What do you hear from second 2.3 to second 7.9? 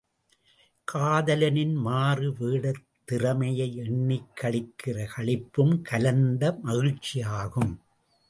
வேடத் திறமையை எண்ணிக்களிக்கிற களிப்பும் கலந்த மகிழ்ச்சியாகும்.